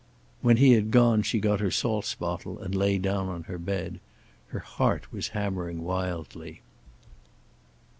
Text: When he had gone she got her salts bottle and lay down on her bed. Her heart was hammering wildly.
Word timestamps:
When 0.41 0.57
he 0.57 0.71
had 0.71 0.89
gone 0.89 1.21
she 1.21 1.39
got 1.39 1.59
her 1.59 1.69
salts 1.69 2.15
bottle 2.15 2.57
and 2.57 2.73
lay 2.73 2.97
down 2.97 3.29
on 3.29 3.43
her 3.43 3.59
bed. 3.59 3.99
Her 4.47 4.57
heart 4.61 5.13
was 5.13 5.27
hammering 5.37 5.83
wildly. 5.83 6.63